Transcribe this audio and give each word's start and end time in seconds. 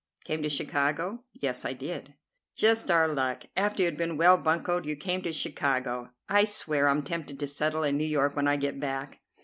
"Came 0.23 0.41
to 0.41 0.49
Chicago?" 0.49 1.25
"Yes, 1.31 1.63
I 1.63 1.73
did." 1.73 2.15
"Just 2.55 2.89
our 2.89 3.07
luck. 3.07 3.43
After 3.55 3.83
you 3.83 3.85
had 3.85 3.97
been 3.99 4.17
well 4.17 4.35
buncoed 4.35 4.83
you 4.87 4.95
came 4.95 5.21
to 5.21 5.31
Chicago. 5.31 6.09
I 6.27 6.43
swear 6.43 6.87
I'm 6.87 7.03
tempted 7.03 7.39
to 7.39 7.45
settle 7.45 7.83
in 7.83 7.97
New 7.97 8.05
York 8.07 8.35
when 8.35 8.47
I 8.47 8.55
get 8.55 8.79
back." 8.79 9.19